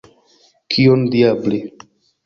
Kion, 0.75 1.05
diable! 1.17 1.65